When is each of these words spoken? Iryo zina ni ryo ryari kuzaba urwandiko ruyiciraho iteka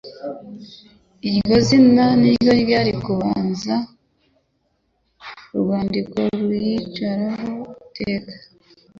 Iryo 1.27 1.55
zina 1.67 2.05
ni 2.21 2.29
ryo 2.39 2.51
ryari 2.61 2.91
kuzaba 3.03 3.75
urwandiko 5.55 6.15
ruyiciraho 6.39 7.51
iteka 7.85 8.33